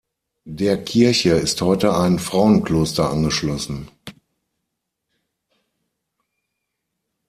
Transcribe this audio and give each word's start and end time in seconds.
Der 0.49 0.83
Kirche 0.83 1.33
ist 1.33 1.61
heute 1.61 1.95
ein 1.95 2.17
Frauenkloster 2.17 3.11
angeschlossen. 3.11 3.87